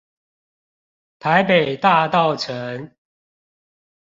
[1.19, 2.91] 台北大稻埕